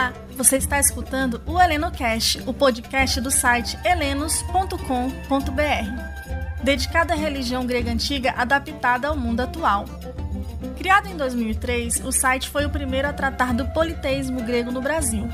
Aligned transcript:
Olá, 0.00 0.14
você 0.34 0.56
está 0.56 0.80
escutando 0.80 1.42
o 1.44 1.60
HelenoCast, 1.60 2.42
o 2.46 2.54
podcast 2.54 3.20
do 3.20 3.30
site 3.30 3.78
helenos.com.br, 3.84 4.74
dedicado 6.64 7.12
à 7.12 7.14
religião 7.14 7.66
grega 7.66 7.92
antiga 7.92 8.32
adaptada 8.34 9.08
ao 9.08 9.16
mundo 9.16 9.40
atual. 9.40 9.84
Criado 10.78 11.06
em 11.06 11.18
2003, 11.18 12.02
o 12.02 12.12
site 12.12 12.48
foi 12.48 12.64
o 12.64 12.70
primeiro 12.70 13.08
a 13.08 13.12
tratar 13.12 13.52
do 13.52 13.66
politeísmo 13.74 14.42
grego 14.42 14.70
no 14.70 14.80
Brasil. 14.80 15.28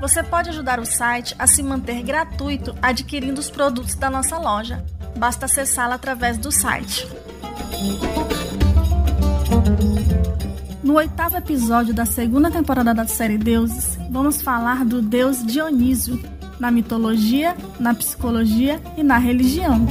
Você 0.00 0.20
pode 0.20 0.48
ajudar 0.48 0.80
o 0.80 0.84
site 0.84 1.36
a 1.38 1.46
se 1.46 1.62
manter 1.62 2.02
gratuito 2.02 2.74
adquirindo 2.82 3.40
os 3.40 3.48
produtos 3.48 3.94
da 3.94 4.10
nossa 4.10 4.36
loja. 4.36 4.84
Basta 5.16 5.46
acessá-la 5.46 5.94
através 5.94 6.36
do 6.38 6.50
site. 6.50 7.06
No 10.92 10.98
oitavo 10.98 11.38
episódio 11.38 11.94
da 11.94 12.04
segunda 12.04 12.50
temporada 12.50 12.92
da 12.92 13.06
série 13.06 13.38
Deuses, 13.38 13.96
vamos 14.10 14.42
falar 14.42 14.84
do 14.84 15.00
deus 15.00 15.42
Dionísio, 15.42 16.22
na 16.60 16.70
mitologia, 16.70 17.56
na 17.80 17.94
psicologia 17.94 18.78
e 18.94 19.02
na 19.02 19.16
religião. 19.16 19.86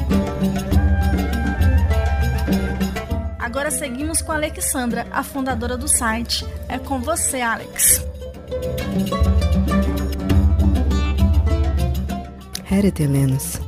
Agora 3.40 3.72
seguimos 3.72 4.22
com 4.22 4.32
a 4.32 4.36
Alexandra, 4.36 5.08
a 5.12 5.24
fundadora 5.24 5.76
do 5.76 5.88
site. 5.88 6.46
É 6.70 6.78
com 6.78 7.00
você, 7.00 7.42
Alex. 7.42 8.06
Heret 12.72 13.02
Helenos. 13.02 13.60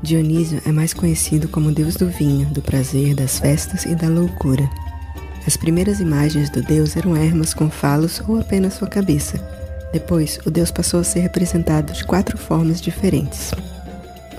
Dionísio 0.00 0.62
é 0.64 0.70
mais 0.70 0.94
conhecido 0.94 1.48
como 1.48 1.72
deus 1.72 1.96
do 1.96 2.06
vinho, 2.06 2.46
do 2.50 2.62
prazer, 2.62 3.12
das 3.12 3.40
festas 3.40 3.84
e 3.86 3.96
da 3.96 4.06
loucura. 4.06 4.70
As 5.46 5.56
primeiras 5.56 6.00
imagens 6.00 6.50
do 6.50 6.60
deus 6.60 6.96
eram 6.96 7.14
ermas 7.14 7.54
com 7.54 7.70
falos 7.70 8.20
ou 8.26 8.40
apenas 8.40 8.74
sua 8.74 8.88
cabeça. 8.88 9.38
Depois, 9.92 10.40
o 10.44 10.50
deus 10.50 10.72
passou 10.72 10.98
a 10.98 11.04
ser 11.04 11.20
representado 11.20 11.92
de 11.92 12.04
quatro 12.04 12.36
formas 12.36 12.80
diferentes. 12.80 13.52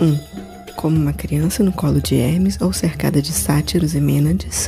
1. 0.01 0.05
Um, 0.05 0.19
como 0.75 0.97
uma 0.97 1.13
criança 1.13 1.63
no 1.63 1.71
colo 1.71 2.01
de 2.01 2.15
Hermes 2.15 2.59
ou 2.59 2.73
cercada 2.73 3.21
de 3.21 3.31
sátiros 3.31 3.95
e 3.95 4.01
mênades. 4.01 4.67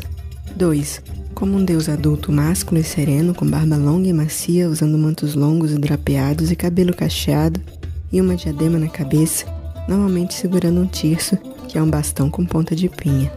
2. 0.56 1.02
Como 1.36 1.58
um 1.58 1.66
deus 1.66 1.90
adulto 1.90 2.32
másculo 2.32 2.80
e 2.80 2.84
sereno, 2.86 3.36
com 3.36 3.46
barba 3.46 3.76
longa 3.76 4.08
e 4.08 4.14
macia, 4.14 4.70
usando 4.70 4.98
mantos 4.98 5.36
longos 5.36 5.74
e 5.74 5.78
drapeados 5.78 6.52
e 6.52 6.56
cabelo 6.56 6.94
cacheado, 6.94 7.60
e 8.12 8.20
uma 8.20 8.36
diadema 8.36 8.80
na 8.80 8.88
cabeça, 8.88 9.46
normalmente 9.88 10.34
segurando 10.34 10.82
um 10.82 10.88
tirso, 10.88 11.38
que 11.68 11.78
é 11.78 11.84
um 11.84 11.90
bastão 11.90 12.30
com 12.30 12.46
ponta 12.46 12.76
de 12.76 12.88
pinha. 12.88 13.32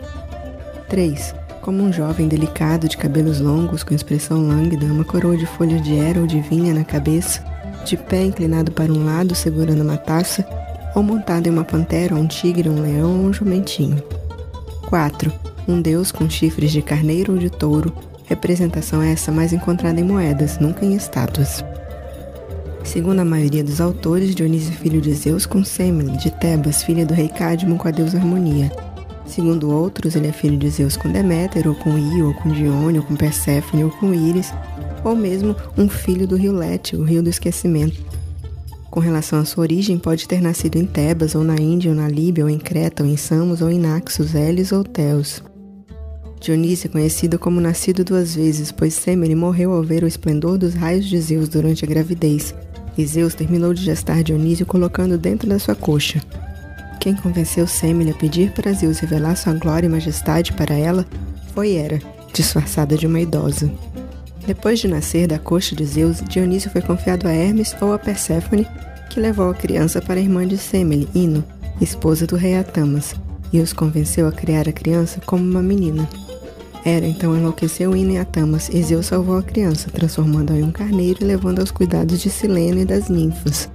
3 0.89 1.42
como 1.63 1.81
um 1.81 1.93
jovem 1.93 2.27
delicado 2.27 2.89
de 2.89 2.97
cabelos 2.97 3.41
longos 3.41 3.85
com 3.85 3.95
expressão 3.95 4.47
lânguida, 4.47 4.85
uma 4.85 5.05
coroa 5.05 5.37
de 5.37 5.47
folhas 5.47 5.81
de 5.81 5.97
era 5.97 6.21
ou 6.21 6.27
de 6.27 6.41
vinha 6.41 6.75
na 6.75 6.85
cabeça, 6.85 7.43
de 7.85 7.97
pé 7.97 8.25
inclinado 8.25 8.73
para 8.73 8.93
um 8.93 9.05
lado 9.05 9.35
segurando 9.35 9.83
uma 9.83 9.97
taça, 9.97 10.45
ou 10.95 11.03
montado 11.03 11.47
em 11.47 11.51
uma 11.51 11.65
pantera, 11.65 12.17
um 12.17 12.27
tigre, 12.27 12.69
um 12.69 12.83
leão 12.83 13.21
ou 13.21 13.27
um 13.27 13.33
jumentinho. 13.33 14.03
4. 14.89 15.33
Um 15.69 15.81
deus 15.81 16.11
com 16.11 16.29
chifres 16.29 16.73
de 16.73 16.83
carneiro 16.83 17.35
ou 17.35 17.39
de 17.39 17.49
touro, 17.49 17.95
representação 18.25 19.01
essa 19.01 19.31
mais 19.31 19.53
encontrada 19.53 20.01
em 20.01 20.05
moedas, 20.05 20.59
nunca 20.59 20.85
em 20.85 20.95
estátuas. 20.95 21.65
Segundo 22.83 23.21
a 23.21 23.25
maioria 23.25 23.63
dos 23.63 23.81
autores, 23.81 24.35
Dionísio 24.35 24.73
filho 24.73 25.01
de 25.01 25.15
Zeus 25.15 25.47
com 25.47 25.65
Semele, 25.65 26.17
de 26.17 26.31
Tebas, 26.33 26.83
filha 26.83 27.07
do 27.07 27.15
rei 27.15 27.29
Cadmo 27.29 27.77
com 27.77 27.87
a 27.87 27.93
deusa 27.93 28.19
Harmonia, 28.19 28.73
Segundo 29.35 29.71
outros, 29.71 30.15
ele 30.15 30.27
é 30.27 30.33
filho 30.33 30.59
de 30.59 30.69
Zeus 30.69 30.95
com 30.95 31.11
Deméter, 31.11 31.67
ou 31.67 31.75
com 31.75 31.97
Io, 31.97 32.27
ou 32.27 32.35
com 32.35 32.51
Dione, 32.51 32.99
ou 32.99 33.05
com 33.05 33.17
Perséfone, 33.17 33.83
ou 33.83 33.91
com 33.91 34.13
Íris, 34.13 34.53
ou 35.03 35.17
mesmo 35.17 35.57
um 35.79 35.89
filho 35.89 36.27
do 36.27 36.37
rio 36.37 36.53
Lete, 36.53 36.97
o 36.97 37.03
rio 37.03 37.23
do 37.23 37.31
esquecimento. 37.31 37.99
Com 38.91 39.01
relação 39.01 39.39
à 39.39 39.47
sua 39.47 39.63
origem, 39.63 39.97
pode 39.97 40.29
ter 40.29 40.43
nascido 40.43 40.77
em 40.77 40.85
Tebas, 40.85 41.35
ou 41.35 41.43
na 41.43 41.55
Índia, 41.55 41.91
ou 41.91 41.97
na 41.97 42.11
Líbia, 42.11 42.45
ou 42.45 42.51
em 42.51 42.59
Creta, 42.59 43.03
ou 43.03 43.09
em 43.09 43.17
Samos, 43.17 43.63
ou 43.63 43.71
em 43.71 43.79
Naxos, 43.79 44.35
Elis 44.35 44.71
ou 44.71 44.85
Teos. 44.85 45.43
Dionísio 46.39 46.89
é 46.89 46.91
conhecido 46.91 47.39
como 47.39 47.59
nascido 47.59 48.05
duas 48.05 48.35
vezes, 48.35 48.71
pois 48.71 48.93
Semele 48.93 49.35
morreu 49.35 49.73
ao 49.73 49.83
ver 49.83 50.05
o 50.05 50.07
esplendor 50.07 50.59
dos 50.59 50.75
raios 50.75 51.07
de 51.07 51.19
Zeus 51.19 51.49
durante 51.49 51.87
a 51.87 51.89
gravidez, 51.89 52.55
e 52.99 53.07
Zeus 53.07 53.35
terminou 53.35 53.73
de 53.73 53.83
gestar 53.83 54.23
Dionísio 54.23 54.67
colocando 54.67 55.17
dentro 55.17 55.49
da 55.49 55.59
sua 55.59 55.75
coxa. 55.75 56.21
Quem 57.03 57.17
convenceu 57.17 57.67
Semele 57.67 58.13
a 58.13 58.15
pedir 58.15 58.53
para 58.53 58.73
Zeus 58.73 59.01
revelar 59.01 59.35
sua 59.35 59.55
glória 59.55 59.89
e 59.89 59.91
majestade 59.91 60.53
para 60.53 60.73
ela 60.73 61.05
foi 61.53 61.73
Hera, 61.73 61.99
disfarçada 62.33 62.97
de 62.97 63.09
uma 63.09 63.21
idosa. 63.21 63.69
Depois 64.47 64.79
de 64.79 64.87
nascer 64.87 65.27
da 65.27 65.37
coxa 65.37 65.75
de 65.75 65.85
Zeus, 65.85 66.23
Dionísio 66.23 66.71
foi 66.71 66.81
confiado 66.81 67.27
a 67.27 67.33
Hermes 67.33 67.75
ou 67.81 67.93
a 67.93 67.99
Perséfone, 67.99 68.69
que 69.11 69.19
levou 69.19 69.51
a 69.51 69.55
criança 69.55 70.01
para 70.01 70.21
a 70.21 70.23
irmã 70.23 70.47
de 70.47 70.57
Semele, 70.57 71.09
Ino, 71.13 71.43
esposa 71.81 72.25
do 72.25 72.37
rei 72.37 72.57
Atamas, 72.57 73.17
e 73.53 73.59
os 73.59 73.73
convenceu 73.73 74.29
a 74.29 74.33
criar 74.33 74.69
a 74.69 74.73
criança 74.73 75.21
como 75.27 75.43
uma 75.43 75.61
menina. 75.61 76.09
Hera 76.85 77.05
então 77.05 77.37
enlouqueceu 77.37 77.97
Ino 77.97 78.13
e 78.13 78.19
Atamas, 78.19 78.69
e 78.69 78.81
Zeus 78.81 79.07
salvou 79.07 79.39
a 79.39 79.43
criança, 79.43 79.91
transformando-a 79.91 80.57
em 80.57 80.63
um 80.63 80.71
carneiro 80.71 81.19
e 81.21 81.25
levando 81.25 81.59
aos 81.59 81.73
cuidados 81.73 82.21
de 82.21 82.31
Silene 82.31 82.83
e 82.83 82.85
das 82.85 83.09
ninfas. 83.09 83.69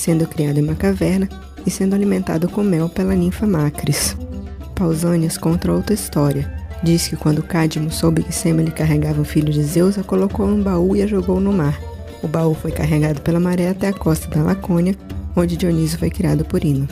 Sendo 0.00 0.26
criado 0.26 0.58
em 0.58 0.62
uma 0.62 0.74
caverna, 0.74 1.28
e 1.66 1.70
sendo 1.70 1.94
alimentado 1.94 2.48
com 2.48 2.62
mel 2.62 2.88
pela 2.88 3.14
ninfa 3.14 3.46
Macris. 3.46 4.16
Pausanias 4.74 5.36
conta 5.36 5.70
outra 5.70 5.92
história. 5.92 6.50
Diz 6.82 7.06
que 7.06 7.16
quando 7.16 7.42
Cadmo 7.42 7.90
soube 7.90 8.22
que 8.22 8.32
Semele 8.32 8.70
carregava 8.70 9.20
o 9.20 9.26
filho 9.26 9.52
de 9.52 9.62
Zeus, 9.62 9.98
a 9.98 10.02
colocou 10.02 10.46
num 10.46 10.62
baú 10.62 10.96
e 10.96 11.02
a 11.02 11.06
jogou 11.06 11.38
no 11.38 11.52
mar. 11.52 11.78
O 12.22 12.26
baú 12.26 12.54
foi 12.54 12.72
carregado 12.72 13.20
pela 13.20 13.38
maré 13.38 13.68
até 13.68 13.88
a 13.88 13.92
costa 13.92 14.26
da 14.28 14.42
Lacônia, 14.42 14.96
onde 15.36 15.54
Dionísio 15.54 15.98
foi 15.98 16.08
criado 16.08 16.46
por 16.46 16.64
Ino. 16.64 16.88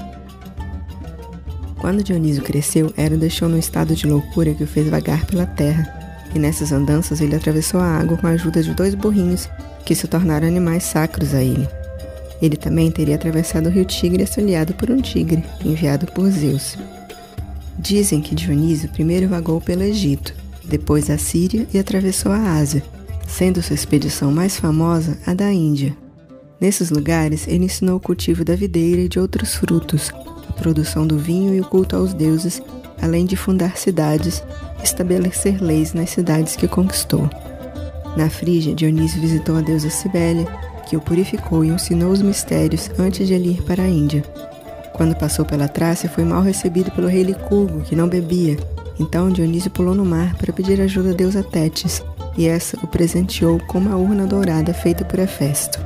Quando 1.79 2.05
Dionísio 2.05 2.43
cresceu, 2.43 2.93
Hera 2.95 3.17
deixou 3.17 3.49
num 3.49 3.59
estado 3.59 3.97
de 3.97 4.07
loucura 4.07 4.53
que 4.53 4.65
o 4.65 4.67
fez 4.67 4.87
vagar 4.91 5.25
pela 5.25 5.47
terra, 5.47 6.29
e 6.35 6.39
nessas 6.39 6.73
andanças 6.73 7.23
ele 7.23 7.35
atravessou 7.35 7.81
a 7.81 7.87
água 7.87 8.19
com 8.19 8.27
a 8.27 8.33
ajuda 8.33 8.63
de 8.63 8.75
dois 8.75 8.95
burrinhos, 8.95 9.49
que 9.87 9.95
se 9.95 10.07
tornaram 10.07 10.47
animais 10.47 10.85
sacros 10.85 11.33
a 11.33 11.43
ele. 11.43 11.67
Ele 12.41 12.57
também 12.57 12.91
teria 12.91 13.17
atravessado 13.17 13.67
o 13.67 13.71
rio 13.71 13.85
Tigre 13.85 14.23
auxiliado 14.23 14.75
por 14.75 14.91
um 14.91 15.01
tigre, 15.01 15.45
enviado 15.65 16.07
por 16.07 16.31
Zeus. 16.31 16.77
Dizem 17.79 18.21
que 18.21 18.35
Dionísio 18.35 18.89
primeiro 18.91 19.29
vagou 19.29 19.61
pelo 19.61 19.83
Egito, 19.83 20.35
depois 20.65 21.11
a 21.11 21.19
Síria 21.19 21.67
e 21.73 21.79
atravessou 21.79 22.33
a 22.33 22.59
Ásia, 22.59 22.83
sendo 23.27 23.63
sua 23.63 23.75
expedição 23.75 24.31
mais 24.31 24.57
famosa 24.57 25.19
a 25.27 25.35
da 25.35 25.53
Índia. 25.53 25.97
Nesses 26.61 26.91
lugares, 26.91 27.47
ele 27.47 27.67
ensinou 27.67 27.97
o 27.97 28.01
cultivo 28.01 28.45
da 28.45 28.57
videira 28.57 29.03
e 29.03 29.09
de 29.09 29.19
outros 29.19 29.55
frutos, 29.55 30.13
a 30.49 30.53
produção 30.53 31.07
do 31.07 31.19
vinho 31.19 31.55
e 31.55 31.61
o 31.61 31.65
culto 31.65 31.95
aos 31.95 32.13
deuses, 32.13 32.61
além 33.01 33.25
de 33.25 33.37
fundar 33.37 33.77
cidades 33.77 34.43
estabelecer 34.83 35.63
leis 35.63 35.93
nas 35.93 36.11
cidades 36.11 36.57
que 36.57 36.69
conquistou. 36.69 37.29
Na 38.17 38.29
Frígia, 38.29 38.75
Dionísio 38.75 39.21
visitou 39.21 39.57
a 39.57 39.61
deusa 39.61 39.91
Cibele, 39.91 40.47
que 40.89 40.97
o 40.97 41.01
purificou 41.01 41.65
e 41.65 41.69
ensinou 41.69 42.11
os 42.11 42.23
mistérios 42.23 42.91
antes 42.99 43.27
de 43.27 43.35
ele 43.35 43.51
ir 43.51 43.63
para 43.63 43.83
a 43.83 43.89
Índia. 43.89 44.25
Quando 44.95 45.15
passou 45.15 45.45
pela 45.45 45.69
Trácia, 45.69 46.09
foi 46.09 46.25
mal 46.25 46.43
recebido 46.43 46.91
pelo 46.91 47.07
rei 47.07 47.23
Licurgo, 47.23 47.83
que 47.83 47.95
não 47.95 48.09
bebia. 48.09 48.57
Então 48.99 49.31
Dionísio 49.31 49.71
pulou 49.71 49.95
no 49.95 50.05
mar 50.05 50.35
para 50.37 50.53
pedir 50.53 50.81
ajuda 50.81 51.11
a 51.11 51.15
deusa 51.15 51.43
Tétis, 51.43 52.03
e 52.37 52.49
essa 52.49 52.77
o 52.83 52.87
presenteou 52.87 53.61
com 53.61 53.79
uma 53.79 53.97
urna 53.97 54.27
dourada 54.27 54.73
feita 54.73 55.05
por 55.05 55.19
Hefesto. 55.19 55.79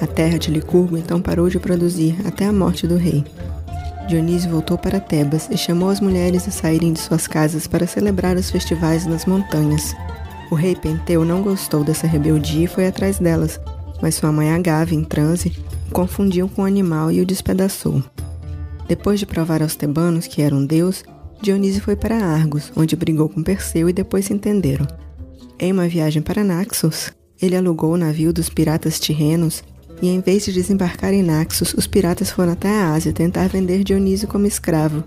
A 0.00 0.06
terra 0.06 0.38
de 0.38 0.50
Licurgo 0.50 0.96
então 0.96 1.20
parou 1.20 1.48
de 1.50 1.60
produzir 1.60 2.16
até 2.26 2.46
a 2.46 2.52
morte 2.52 2.86
do 2.86 2.96
rei. 2.96 3.24
Dionísio 4.08 4.50
voltou 4.50 4.78
para 4.78 4.98
Tebas 4.98 5.48
e 5.50 5.56
chamou 5.56 5.90
as 5.90 6.00
mulheres 6.00 6.48
a 6.48 6.50
saírem 6.50 6.92
de 6.92 6.98
suas 6.98 7.28
casas 7.28 7.66
para 7.68 7.86
celebrar 7.86 8.36
os 8.36 8.50
festivais 8.50 9.06
nas 9.06 9.26
montanhas. 9.26 9.94
O 10.50 10.56
rei 10.56 10.74
Penteu 10.74 11.24
não 11.24 11.42
gostou 11.42 11.84
dessa 11.84 12.08
rebeldia 12.08 12.64
e 12.64 12.66
foi 12.66 12.88
atrás 12.88 13.20
delas, 13.20 13.60
mas 14.02 14.14
sua 14.14 14.32
mãe 14.32 14.52
Agave, 14.52 14.94
em 14.94 15.04
transe, 15.04 15.56
o 15.88 15.92
confundiu 15.92 16.48
com 16.48 16.62
o 16.62 16.66
animal 16.66 17.10
e 17.10 17.20
o 17.20 17.26
despedaçou. 17.26 18.02
Depois 18.88 19.20
de 19.20 19.26
provar 19.26 19.62
aos 19.62 19.76
tebanos 19.76 20.26
que 20.26 20.42
era 20.42 20.54
um 20.54 20.64
deus, 20.64 21.04
Dionísio 21.42 21.80
foi 21.82 21.96
para 21.96 22.16
Argos, 22.16 22.72
onde 22.76 22.96
brigou 22.96 23.28
com 23.28 23.42
Perseu 23.42 23.88
e 23.88 23.92
depois 23.92 24.26
se 24.26 24.32
entenderam. 24.32 24.86
Em 25.58 25.72
uma 25.72 25.88
viagem 25.88 26.20
para 26.20 26.44
Naxos, 26.44 27.12
ele 27.40 27.56
alugou 27.56 27.94
o 27.94 27.96
navio 27.96 28.32
dos 28.32 28.48
piratas 28.48 28.98
tirrenos 29.00 29.62
e, 30.02 30.08
em 30.08 30.20
vez 30.20 30.44
de 30.44 30.52
desembarcar 30.52 31.12
em 31.12 31.22
Naxos, 31.22 31.74
os 31.74 31.86
piratas 31.86 32.30
foram 32.30 32.52
até 32.52 32.68
a 32.68 32.92
Ásia 32.92 33.12
tentar 33.12 33.48
vender 33.48 33.84
Dionísio 33.84 34.28
como 34.28 34.46
escravo. 34.46 35.04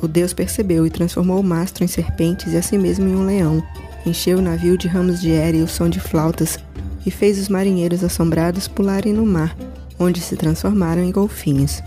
O 0.00 0.06
deus 0.06 0.32
percebeu 0.32 0.86
e 0.86 0.90
transformou 0.90 1.40
o 1.40 1.44
mastro 1.44 1.82
em 1.82 1.88
serpentes 1.88 2.52
e 2.52 2.56
a 2.56 2.62
si 2.62 2.78
mesmo 2.78 3.08
em 3.08 3.16
um 3.16 3.26
leão. 3.26 3.62
Encheu 4.06 4.38
o 4.38 4.42
navio 4.42 4.78
de 4.78 4.86
ramos 4.86 5.20
de 5.20 5.32
era 5.32 5.56
e 5.56 5.62
o 5.62 5.68
som 5.68 5.88
de 5.88 5.98
flautas 5.98 6.58
e 7.08 7.10
fez 7.10 7.38
os 7.38 7.48
marinheiros 7.48 8.04
assombrados 8.04 8.68
pularem 8.68 9.14
no 9.14 9.24
mar, 9.24 9.56
onde 9.98 10.20
se 10.20 10.36
transformaram 10.36 11.02
em 11.02 11.10
golfinhos. 11.10 11.82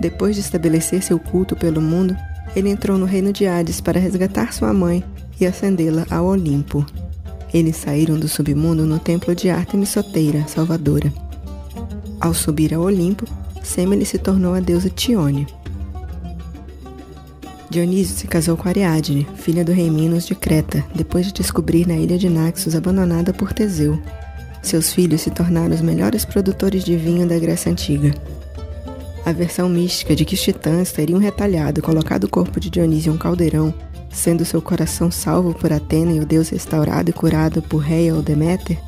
Depois 0.00 0.36
de 0.36 0.40
estabelecer 0.40 1.02
seu 1.02 1.18
culto 1.18 1.56
pelo 1.56 1.82
mundo, 1.82 2.16
ele 2.54 2.70
entrou 2.70 2.96
no 2.96 3.04
reino 3.04 3.32
de 3.32 3.48
Hades 3.48 3.80
para 3.80 3.98
resgatar 3.98 4.52
sua 4.52 4.72
mãe 4.72 5.02
e 5.40 5.44
ascendê-la 5.44 6.06
ao 6.08 6.26
Olimpo. 6.26 6.86
Eles 7.52 7.76
saíram 7.78 8.16
do 8.16 8.28
submundo 8.28 8.86
no 8.86 9.00
templo 9.00 9.34
de 9.34 9.50
Ártemis 9.50 9.88
Soteira, 9.88 10.46
Salvadora. 10.46 11.12
Ao 12.20 12.32
subir 12.32 12.72
ao 12.72 12.82
Olimpo, 12.82 13.26
Semele 13.60 14.04
se 14.04 14.18
tornou 14.18 14.54
a 14.54 14.60
deusa 14.60 14.88
Tione. 14.88 15.48
Dionísio 17.68 18.16
se 18.16 18.28
casou 18.28 18.56
com 18.56 18.68
Ariadne, 18.68 19.26
filha 19.34 19.64
do 19.64 19.72
rei 19.72 19.90
Minos 19.90 20.26
de 20.26 20.34
Creta, 20.34 20.84
depois 20.94 21.26
de 21.26 21.32
descobrir 21.32 21.88
na 21.88 21.96
ilha 21.96 22.16
de 22.16 22.30
Naxos 22.30 22.76
abandonada 22.76 23.32
por 23.32 23.52
Teseu. 23.52 24.00
Seus 24.68 24.92
filhos 24.92 25.22
se 25.22 25.30
tornaram 25.30 25.74
os 25.74 25.80
melhores 25.80 26.26
produtores 26.26 26.84
de 26.84 26.94
vinho 26.94 27.26
da 27.26 27.38
Grécia 27.38 27.72
Antiga. 27.72 28.12
A 29.24 29.32
versão 29.32 29.66
mística 29.66 30.14
de 30.14 30.26
que 30.26 30.34
os 30.34 30.42
titãs 30.42 30.92
teriam 30.92 31.18
retalhado 31.18 31.80
e 31.80 31.82
colocado 31.82 32.24
o 32.24 32.28
corpo 32.28 32.60
de 32.60 32.68
Dionísio 32.68 33.10
em 33.10 33.14
um 33.14 33.18
caldeirão, 33.18 33.72
sendo 34.12 34.44
seu 34.44 34.60
coração 34.60 35.10
salvo 35.10 35.54
por 35.54 35.72
Atena 35.72 36.12
e 36.12 36.20
o 36.20 36.26
deus 36.26 36.50
restaurado 36.50 37.08
e 37.08 37.14
curado 37.14 37.62
por 37.62 37.78
Rhea 37.78 38.14
ou 38.14 38.20
Deméter, 38.20 38.78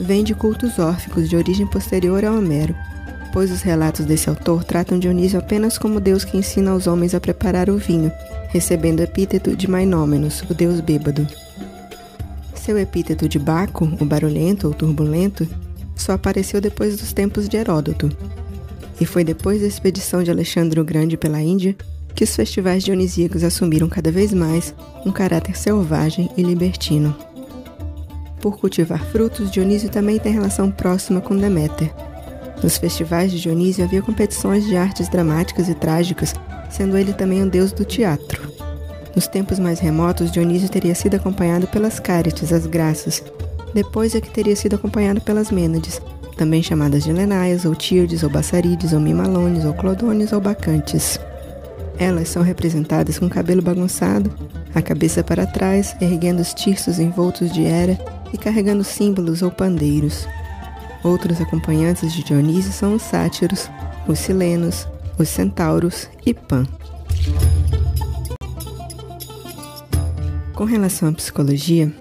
vem 0.00 0.24
de 0.24 0.34
cultos 0.34 0.80
órficos 0.80 1.30
de 1.30 1.36
origem 1.36 1.68
posterior 1.68 2.24
a 2.24 2.32
Homero, 2.32 2.74
pois 3.32 3.52
os 3.52 3.62
relatos 3.62 4.04
desse 4.04 4.28
autor 4.28 4.64
tratam 4.64 4.98
Dionísio 4.98 5.38
apenas 5.38 5.78
como 5.78 6.00
deus 6.00 6.24
que 6.24 6.36
ensina 6.36 6.72
aos 6.72 6.88
homens 6.88 7.14
a 7.14 7.20
preparar 7.20 7.70
o 7.70 7.78
vinho, 7.78 8.10
recebendo 8.48 8.98
o 8.98 9.04
epíteto 9.04 9.54
de 9.54 9.70
Mainômenos, 9.70 10.42
o 10.50 10.52
deus 10.52 10.80
bêbado. 10.80 11.24
Seu 12.64 12.78
epíteto 12.78 13.28
de 13.28 13.40
Baco, 13.40 13.90
o 14.00 14.04
barulhento 14.04 14.68
ou 14.68 14.72
turbulento, 14.72 15.48
só 15.96 16.12
apareceu 16.12 16.60
depois 16.60 16.96
dos 16.96 17.12
tempos 17.12 17.48
de 17.48 17.56
Heródoto. 17.56 18.08
E 19.00 19.04
foi 19.04 19.24
depois 19.24 19.62
da 19.62 19.66
expedição 19.66 20.22
de 20.22 20.30
Alexandre 20.30 20.78
o 20.78 20.84
Grande 20.84 21.16
pela 21.16 21.42
Índia 21.42 21.74
que 22.14 22.22
os 22.22 22.36
festivais 22.36 22.84
dionisíacos 22.84 23.42
assumiram 23.42 23.88
cada 23.88 24.12
vez 24.12 24.32
mais 24.32 24.74
um 25.04 25.10
caráter 25.10 25.56
selvagem 25.56 26.30
e 26.36 26.42
libertino. 26.42 27.16
Por 28.40 28.58
cultivar 28.58 29.04
frutos, 29.06 29.50
Dionísio 29.50 29.88
também 29.88 30.20
tem 30.20 30.32
relação 30.32 30.70
próxima 30.70 31.20
com 31.20 31.36
Deméter, 31.36 31.92
nos 32.62 32.78
festivais 32.78 33.32
de 33.32 33.40
Dionísio 33.40 33.82
havia 33.82 34.00
competições 34.00 34.64
de 34.64 34.76
artes 34.76 35.08
dramáticas 35.08 35.68
e 35.68 35.74
trágicas, 35.74 36.32
sendo 36.70 36.96
ele 36.96 37.12
também 37.12 37.42
um 37.42 37.48
deus 37.48 37.72
do 37.72 37.84
teatro. 37.84 38.51
Nos 39.14 39.26
tempos 39.26 39.58
mais 39.58 39.78
remotos, 39.78 40.30
Dionísio 40.30 40.68
teria 40.68 40.94
sido 40.94 41.16
acompanhado 41.16 41.66
pelas 41.66 42.00
Cárites, 42.00 42.52
as 42.52 42.66
Graças. 42.66 43.22
Depois 43.74 44.14
é 44.14 44.20
que 44.20 44.30
teria 44.30 44.56
sido 44.56 44.76
acompanhado 44.76 45.20
pelas 45.20 45.50
Mênades, 45.50 46.00
também 46.36 46.62
chamadas 46.62 47.04
de 47.04 47.12
Lenaias, 47.12 47.64
ou 47.64 47.74
Tíodes, 47.74 48.22
ou 48.22 48.30
Bassarides, 48.30 48.92
ou 48.92 49.00
Mimalones, 49.00 49.64
ou 49.64 49.74
Clodones, 49.74 50.32
ou 50.32 50.40
Bacantes. 50.40 51.20
Elas 51.98 52.28
são 52.28 52.42
representadas 52.42 53.18
com 53.18 53.28
cabelo 53.28 53.62
bagunçado, 53.62 54.32
a 54.74 54.80
cabeça 54.80 55.22
para 55.22 55.46
trás, 55.46 55.94
erguendo 56.00 56.40
os 56.40 56.54
tirsos 56.54 56.98
envoltos 56.98 57.52
de 57.52 57.66
era 57.66 57.98
e 58.32 58.38
carregando 58.38 58.82
símbolos 58.82 59.42
ou 59.42 59.50
pandeiros. 59.50 60.26
Outros 61.04 61.40
acompanhantes 61.40 62.12
de 62.12 62.24
Dionísio 62.24 62.72
são 62.72 62.94
os 62.94 63.02
sátiros, 63.02 63.68
os 64.08 64.18
silenos, 64.18 64.88
os 65.18 65.28
centauros 65.28 66.08
e 66.24 66.32
Pan. 66.32 66.66
Com 70.62 70.66
relação 70.66 71.08
à 71.08 71.12
psicologia, 71.12 71.92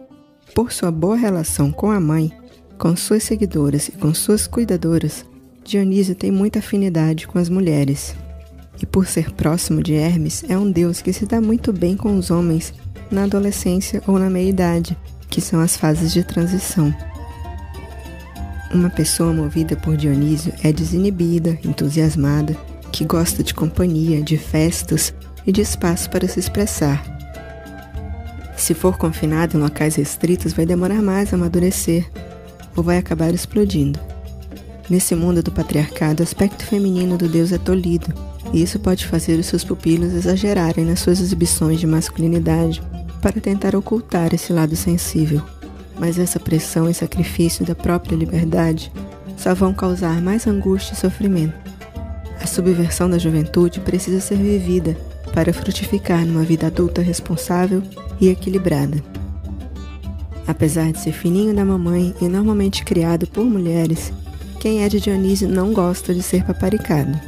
por 0.54 0.72
sua 0.72 0.92
boa 0.92 1.16
relação 1.16 1.72
com 1.72 1.90
a 1.90 2.00
mãe, 2.00 2.32
com 2.78 2.96
suas 2.96 3.24
seguidoras 3.24 3.88
e 3.88 3.94
com 3.94 4.14
suas 4.14 4.46
cuidadoras, 4.46 5.26
Dionísio 5.64 6.14
tem 6.14 6.30
muita 6.30 6.60
afinidade 6.60 7.26
com 7.26 7.40
as 7.40 7.50
mulheres. 7.50 8.16
E 8.80 8.86
por 8.86 9.08
ser 9.08 9.32
próximo 9.32 9.82
de 9.82 9.96
Hermes, 9.96 10.44
é 10.48 10.56
um 10.56 10.70
deus 10.70 11.02
que 11.02 11.12
se 11.12 11.26
dá 11.26 11.42
muito 11.42 11.74
bem 11.74 11.98
com 11.98 12.16
os 12.16 12.30
homens 12.30 12.72
na 13.10 13.24
adolescência 13.24 14.00
ou 14.06 14.20
na 14.20 14.30
meia-idade, 14.30 14.96
que 15.28 15.42
são 15.42 15.60
as 15.60 15.76
fases 15.76 16.14
de 16.14 16.24
transição. 16.24 16.94
Uma 18.72 18.92
pessoa 18.92 19.34
movida 19.34 19.76
por 19.76 19.98
Dionísio 19.98 20.54
é 20.64 20.72
desinibida, 20.72 21.58
entusiasmada, 21.66 22.56
que 22.92 23.06
gosta 23.06 23.44
de 23.44 23.56
companhia, 23.56 24.22
de 24.22 24.38
festas 24.38 25.12
e 25.48 25.52
de 25.52 25.62
espaço 25.62 26.12
para 26.12 26.28
se 26.28 26.40
expressar. 26.40 27.11
Se 28.62 28.76
for 28.76 28.96
confinado 28.96 29.58
em 29.58 29.60
locais 29.60 29.96
restritos, 29.96 30.54
vai 30.54 30.68
demorar 30.68 31.02
mais 31.02 31.34
a 31.34 31.36
amadurecer 31.36 32.08
ou 32.76 32.84
vai 32.84 33.00
acabar 33.00 33.34
explodindo. 33.34 34.00
Nesse 34.88 35.16
mundo 35.16 35.42
do 35.42 35.52
patriarcado, 35.52 36.22
o 36.22 36.24
aspecto 36.24 36.64
feminino 36.64 37.18
do 37.18 37.28
Deus 37.28 37.52
é 37.52 37.58
tolhido, 37.58 38.14
e 38.54 38.62
isso 38.62 38.78
pode 38.78 39.08
fazer 39.08 39.40
os 39.40 39.48
seus 39.48 39.64
pupilos 39.64 40.14
exagerarem 40.14 40.86
nas 40.86 41.00
suas 41.00 41.20
exibições 41.20 41.80
de 41.80 41.88
masculinidade 41.88 42.84
para 43.20 43.42
tentar 43.42 43.76
ocultar 43.76 44.32
esse 44.32 44.54
lado 44.54 44.76
sensível 44.76 45.42
mas 45.98 46.18
essa 46.18 46.40
pressão 46.40 46.90
e 46.90 46.94
sacrifício 46.94 47.66
da 47.66 47.76
própria 47.76 48.16
liberdade 48.16 48.92
só 49.38 49.54
vão 49.56 49.74
causar 49.74 50.22
mais 50.22 50.48
angústia 50.48 50.94
e 50.94 50.98
sofrimento. 50.98 51.54
A 52.40 52.48
subversão 52.48 53.10
da 53.10 53.18
juventude 53.18 53.80
precisa 53.80 54.20
ser 54.20 54.38
vivida 54.38 54.96
para 55.34 55.54
frutificar 55.54 56.26
numa 56.26 56.44
vida 56.44 56.68
adulta 56.68 57.02
responsável 57.02 57.82
e 58.20 58.30
equilibrada. 58.30 59.04
Apesar 60.48 60.92
de 60.92 61.00
ser 61.00 61.14
fininho 61.14 61.54
da 61.54 61.64
mamãe 61.64 62.14
e 62.22 62.28
normalmente 62.28 62.84
criado 62.84 63.28
por 63.28 63.46
mulheres, 63.46 64.12
quem 64.60 64.84
é 64.84 64.90
de 64.90 65.00
Dionísio 65.00 65.48
não 65.48 65.74
gosta 65.74 66.14
de 66.14 66.22
ser 66.22 66.44
paparicado. 66.44 67.20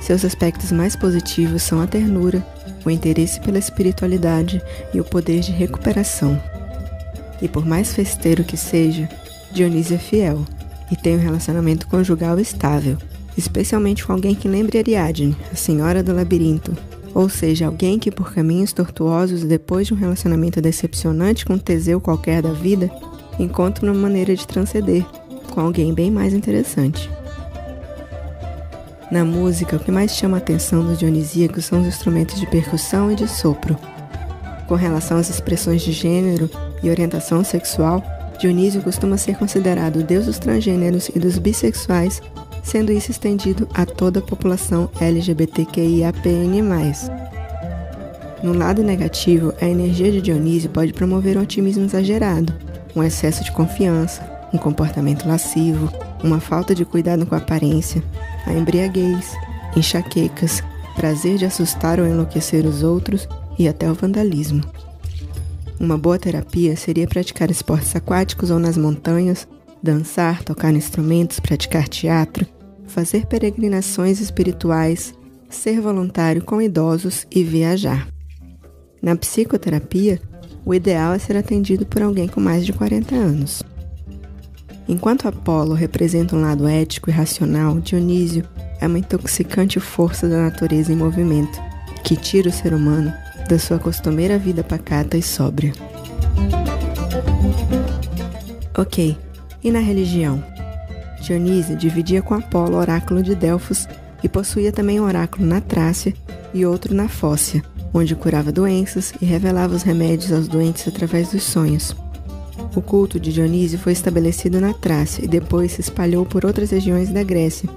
Seus 0.00 0.24
aspectos 0.24 0.72
mais 0.72 0.96
positivos 0.96 1.62
são 1.62 1.80
a 1.80 1.86
ternura, 1.86 2.44
o 2.84 2.90
interesse 2.90 3.40
pela 3.40 3.58
espiritualidade 3.58 4.62
e 4.94 5.00
o 5.00 5.04
poder 5.04 5.40
de 5.40 5.52
recuperação. 5.52 6.40
E 7.42 7.48
por 7.48 7.66
mais 7.66 7.92
festeiro 7.92 8.44
que 8.44 8.56
seja, 8.56 9.08
Dionísio 9.52 9.96
é 9.96 9.98
fiel 9.98 10.44
e 10.90 10.96
tem 10.96 11.16
um 11.16 11.20
relacionamento 11.20 11.86
conjugal 11.86 12.38
estável, 12.38 12.96
especialmente 13.36 14.06
com 14.06 14.12
alguém 14.12 14.34
que 14.34 14.48
lembre 14.48 14.78
Ariadne, 14.78 15.36
a 15.52 15.56
senhora 15.56 16.02
do 16.02 16.14
labirinto, 16.14 16.76
ou 17.14 17.28
seja, 17.28 17.66
alguém 17.66 17.98
que 17.98 18.10
por 18.10 18.32
caminhos 18.32 18.72
tortuosos 18.72 19.44
depois 19.44 19.86
de 19.86 19.94
um 19.94 19.96
relacionamento 19.96 20.60
decepcionante 20.60 21.44
com 21.44 21.58
Teseu 21.58 22.00
qualquer 22.00 22.42
da 22.42 22.52
vida, 22.52 22.90
encontra 23.38 23.84
uma 23.84 23.94
maneira 23.94 24.34
de 24.34 24.46
transcender 24.46 25.04
com 25.52 25.60
alguém 25.60 25.92
bem 25.92 26.10
mais 26.10 26.32
interessante. 26.32 27.10
Na 29.10 29.24
música, 29.24 29.76
o 29.76 29.80
que 29.80 29.90
mais 29.90 30.12
chama 30.12 30.36
a 30.36 30.38
atenção 30.38 30.86
dos 30.86 30.98
dionisíacos 30.98 31.64
são 31.64 31.80
os 31.80 31.86
instrumentos 31.86 32.38
de 32.38 32.46
percussão 32.46 33.10
e 33.10 33.16
de 33.16 33.26
sopro. 33.26 33.76
Com 34.68 34.76
relação 34.76 35.18
às 35.18 35.28
expressões 35.28 35.82
de 35.82 35.90
gênero, 35.90 36.48
e 36.82 36.90
orientação 36.90 37.44
sexual, 37.44 38.02
Dionísio 38.38 38.82
costuma 38.82 39.18
ser 39.18 39.36
considerado 39.36 39.96
o 39.96 40.02
deus 40.02 40.26
dos 40.26 40.38
transgêneros 40.38 41.10
e 41.14 41.18
dos 41.18 41.38
bissexuais, 41.38 42.22
sendo 42.62 42.92
isso 42.92 43.10
estendido 43.10 43.68
a 43.74 43.84
toda 43.86 44.20
a 44.20 44.22
população 44.22 44.90
LGBTQIAPN+. 45.00 46.62
No 48.42 48.54
lado 48.54 48.82
negativo, 48.82 49.52
a 49.60 49.66
energia 49.66 50.10
de 50.10 50.22
Dionísio 50.22 50.70
pode 50.70 50.92
promover 50.92 51.36
um 51.36 51.42
otimismo 51.42 51.84
exagerado, 51.84 52.54
um 52.96 53.02
excesso 53.02 53.44
de 53.44 53.52
confiança, 53.52 54.22
um 54.52 54.58
comportamento 54.58 55.28
lascivo, 55.28 55.92
uma 56.22 56.40
falta 56.40 56.74
de 56.74 56.84
cuidado 56.84 57.26
com 57.26 57.34
a 57.34 57.38
aparência, 57.38 58.02
a 58.46 58.52
embriaguez, 58.52 59.34
enxaquecas, 59.76 60.62
prazer 60.96 61.36
de 61.36 61.44
assustar 61.44 62.00
ou 62.00 62.06
enlouquecer 62.06 62.66
os 62.66 62.82
outros 62.82 63.28
e 63.58 63.68
até 63.68 63.90
o 63.90 63.94
vandalismo. 63.94 64.62
Uma 65.78 65.96
boa 65.96 66.18
terapia 66.18 66.76
seria 66.76 67.06
praticar 67.06 67.50
esportes 67.50 67.94
aquáticos 67.96 68.50
ou 68.50 68.58
nas 68.58 68.76
montanhas, 68.76 69.46
dançar, 69.82 70.42
tocar 70.42 70.72
instrumentos, 70.74 71.40
praticar 71.40 71.88
teatro, 71.88 72.46
fazer 72.86 73.26
peregrinações 73.26 74.20
espirituais, 74.20 75.14
ser 75.48 75.80
voluntário 75.80 76.44
com 76.44 76.60
idosos 76.60 77.26
e 77.30 77.42
viajar. 77.42 78.08
Na 79.02 79.16
psicoterapia, 79.16 80.20
o 80.64 80.74
ideal 80.74 81.14
é 81.14 81.18
ser 81.18 81.36
atendido 81.36 81.86
por 81.86 82.02
alguém 82.02 82.28
com 82.28 82.40
mais 82.40 82.66
de 82.66 82.72
40 82.72 83.14
anos. 83.14 83.62
Enquanto 84.86 85.28
Apolo 85.28 85.72
representa 85.72 86.34
um 86.34 86.40
lado 86.40 86.66
ético 86.66 87.10
e 87.10 87.12
racional, 87.12 87.78
Dionísio 87.80 88.44
é 88.80 88.86
uma 88.86 88.98
intoxicante 88.98 89.78
força 89.78 90.28
da 90.28 90.42
natureza 90.42 90.92
em 90.92 90.96
movimento, 90.96 91.60
que 92.02 92.16
tira 92.16 92.48
o 92.48 92.52
ser 92.52 92.74
humano 92.74 93.12
da 93.48 93.58
sua 93.58 93.78
costumeira 93.78 94.38
vida 94.38 94.62
pacata 94.64 95.16
e 95.16 95.22
sóbria. 95.22 95.72
Ok, 98.76 99.16
e 99.62 99.70
na 99.70 99.80
religião? 99.80 100.42
Dionísio 101.20 101.76
dividia 101.76 102.22
com 102.22 102.34
Apolo 102.34 102.76
o 102.76 102.80
oráculo 102.80 103.22
de 103.22 103.34
Delfos 103.34 103.86
e 104.22 104.28
possuía 104.28 104.72
também 104.72 105.00
um 105.00 105.04
oráculo 105.04 105.46
na 105.46 105.60
Trácia 105.60 106.14
e 106.52 106.64
outro 106.64 106.94
na 106.94 107.08
Fócia, 107.08 107.62
onde 107.92 108.14
curava 108.14 108.50
doenças 108.50 109.12
e 109.20 109.24
revelava 109.24 109.74
os 109.74 109.82
remédios 109.82 110.32
aos 110.32 110.48
doentes 110.48 110.86
através 110.88 111.30
dos 111.30 111.42
sonhos. 111.42 111.94
O 112.74 112.80
culto 112.80 113.18
de 113.18 113.32
Dionísio 113.32 113.78
foi 113.78 113.92
estabelecido 113.92 114.60
na 114.60 114.72
Trácia 114.72 115.24
e 115.24 115.28
depois 115.28 115.72
se 115.72 115.80
espalhou 115.80 116.24
por 116.24 116.46
outras 116.46 116.70
regiões 116.70 117.10
da 117.10 117.22
Grécia, 117.22 117.68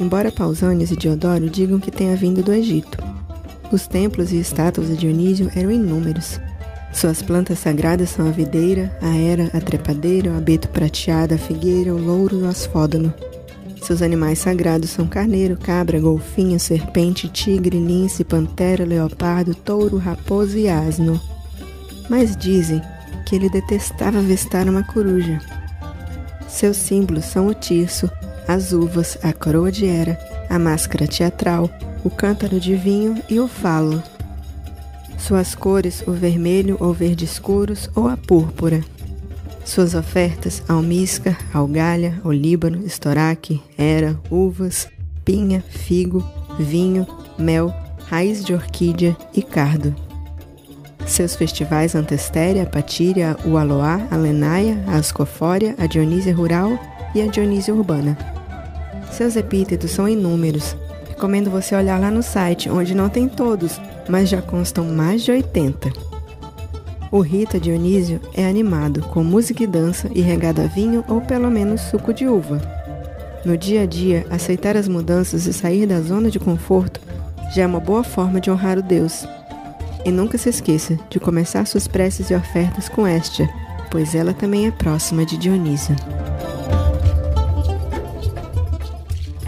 embora 0.00 0.32
Pausânias 0.32 0.90
e 0.90 0.96
Diodoro 0.96 1.48
digam 1.48 1.78
que 1.78 1.90
tenha 1.90 2.16
vindo 2.16 2.42
do 2.42 2.52
Egito. 2.52 2.98
Os 3.70 3.86
templos 3.86 4.32
e 4.32 4.40
estátuas 4.40 4.88
de 4.88 4.96
Dionísio 4.96 5.50
eram 5.54 5.70
inúmeros. 5.70 6.40
Suas 6.92 7.22
plantas 7.22 7.58
sagradas 7.58 8.10
são 8.10 8.28
a 8.28 8.30
videira, 8.30 8.96
a 9.00 9.16
era, 9.16 9.50
a 9.54 9.60
trepadeira, 9.60 10.30
o 10.30 10.36
abeto 10.36 10.68
prateado, 10.68 11.34
a 11.34 11.38
figueira, 11.38 11.94
o 11.94 11.98
louro 11.98 12.40
e 12.40 12.42
o 12.42 12.48
asfódano. 12.48 13.12
Seus 13.82 14.00
animais 14.00 14.38
sagrados 14.38 14.90
são 14.90 15.08
carneiro, 15.08 15.56
cabra, 15.56 15.98
golfinho, 15.98 16.60
serpente, 16.60 17.28
tigre, 17.28 17.80
lince, 17.80 18.22
pantera, 18.22 18.84
leopardo, 18.84 19.54
touro, 19.54 19.96
raposo 19.96 20.56
e 20.56 20.68
asno. 20.68 21.20
Mas 22.08 22.36
dizem 22.36 22.80
que 23.26 23.34
ele 23.34 23.50
detestava 23.50 24.20
vestar 24.20 24.68
uma 24.68 24.84
coruja. 24.84 25.40
Seus 26.46 26.76
símbolos 26.76 27.24
são 27.24 27.48
o 27.48 27.54
tirso, 27.54 28.08
as 28.46 28.72
uvas, 28.72 29.18
a 29.22 29.32
coroa 29.32 29.72
de 29.72 29.86
era, 29.86 30.18
a 30.48 30.58
máscara 30.58 31.08
teatral, 31.08 31.68
o 32.04 32.10
cântaro 32.10 32.60
de 32.60 32.76
vinho 32.76 33.20
e 33.28 33.40
o 33.40 33.48
falo. 33.48 34.02
Suas 35.22 35.54
cores, 35.54 36.02
o 36.04 36.10
vermelho 36.10 36.76
ou 36.80 36.92
verde 36.92 37.24
escuros 37.24 37.88
ou 37.94 38.08
a 38.08 38.16
púrpura. 38.16 38.80
Suas 39.64 39.94
ofertas, 39.94 40.64
almíscar, 40.68 41.38
algalha, 41.54 42.20
olíbano, 42.24 42.84
estoraque, 42.84 43.62
era, 43.78 44.18
uvas, 44.28 44.88
pinha, 45.24 45.62
figo, 45.62 46.28
vinho, 46.58 47.06
mel, 47.38 47.72
raiz 48.06 48.44
de 48.44 48.52
orquídea 48.52 49.16
e 49.32 49.42
cardo. 49.42 49.94
Seus 51.06 51.36
festivais 51.36 51.94
Antestéria, 51.94 52.66
Patíria, 52.66 53.36
o 53.44 53.56
Aloá, 53.56 54.04
a 54.10 54.16
Lenaia, 54.16 54.82
a 54.88 54.96
Ascofória, 54.96 55.76
a 55.78 55.86
Dionísia 55.86 56.34
Rural 56.34 56.76
e 57.14 57.22
a 57.22 57.28
Dionísia 57.28 57.72
Urbana. 57.72 58.18
Seus 59.12 59.36
epítetos 59.36 59.92
são 59.92 60.08
inúmeros. 60.08 60.76
Recomendo 61.08 61.48
você 61.48 61.76
olhar 61.76 62.00
lá 62.00 62.10
no 62.10 62.24
site, 62.24 62.68
onde 62.68 62.92
não 62.92 63.08
tem 63.08 63.28
todos, 63.28 63.80
mas 64.08 64.28
já 64.28 64.40
constam 64.42 64.84
mais 64.84 65.22
de 65.22 65.30
80. 65.30 65.92
O 67.10 67.20
Rita 67.20 67.60
Dionísio 67.60 68.20
é 68.34 68.46
animado, 68.46 69.02
com 69.02 69.22
música 69.22 69.62
e 69.62 69.66
dança 69.66 70.08
e 70.14 70.22
regado 70.22 70.62
a 70.62 70.66
vinho 70.66 71.04
ou 71.08 71.20
pelo 71.20 71.50
menos 71.50 71.82
suco 71.82 72.12
de 72.12 72.26
uva. 72.26 72.60
No 73.44 73.56
dia 73.56 73.82
a 73.82 73.86
dia, 73.86 74.26
aceitar 74.30 74.76
as 74.76 74.88
mudanças 74.88 75.46
e 75.46 75.52
sair 75.52 75.86
da 75.86 76.00
zona 76.00 76.30
de 76.30 76.38
conforto 76.38 77.00
já 77.54 77.64
é 77.64 77.66
uma 77.66 77.80
boa 77.80 78.02
forma 78.02 78.40
de 78.40 78.50
honrar 78.50 78.78
o 78.78 78.82
Deus. 78.82 79.26
E 80.04 80.10
nunca 80.10 80.38
se 80.38 80.48
esqueça 80.48 80.98
de 81.10 81.20
começar 81.20 81.66
suas 81.66 81.86
preces 81.86 82.30
e 82.30 82.34
ofertas 82.34 82.88
com 82.88 83.06
Estia, 83.06 83.48
pois 83.90 84.14
ela 84.14 84.32
também 84.32 84.66
é 84.66 84.70
próxima 84.70 85.26
de 85.26 85.36
Dionísio. 85.36 85.94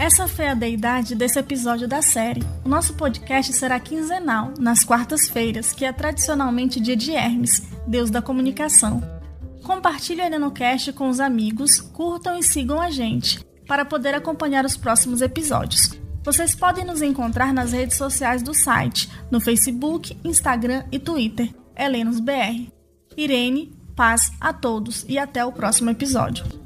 Essa 0.05 0.27
foi 0.27 0.45
a 0.45 0.53
deidade 0.53 1.15
desse 1.15 1.39
episódio 1.39 1.87
da 1.87 1.99
série. 1.99 2.43
O 2.63 2.69
nosso 2.69 2.93
podcast 2.93 3.51
será 3.53 3.79
quinzenal, 3.79 4.53
nas 4.59 4.83
quartas-feiras, 4.83 5.73
que 5.73 5.83
é 5.83 5.91
tradicionalmente 5.91 6.79
dia 6.79 6.95
de 6.95 7.11
Hermes, 7.11 7.67
deus 7.87 8.11
da 8.11 8.21
comunicação. 8.21 9.01
Compartilhe 9.63 10.21
o 10.21 10.23
EnenoCast 10.23 10.93
com 10.93 11.09
os 11.09 11.19
amigos, 11.19 11.81
curtam 11.81 12.37
e 12.37 12.43
sigam 12.43 12.79
a 12.79 12.91
gente, 12.91 13.43
para 13.67 13.83
poder 13.83 14.13
acompanhar 14.13 14.63
os 14.63 14.77
próximos 14.77 15.23
episódios. 15.23 15.99
Vocês 16.23 16.53
podem 16.53 16.85
nos 16.85 17.01
encontrar 17.01 17.51
nas 17.51 17.71
redes 17.71 17.97
sociais 17.97 18.43
do 18.43 18.53
site, 18.53 19.09
no 19.31 19.41
Facebook, 19.41 20.15
Instagram 20.23 20.83
e 20.91 20.99
Twitter, 20.99 21.49
HelenosBR. 21.75 22.71
Irene, 23.17 23.75
paz 23.95 24.31
a 24.39 24.53
todos 24.53 25.03
e 25.09 25.17
até 25.17 25.43
o 25.43 25.51
próximo 25.51 25.89
episódio. 25.89 26.64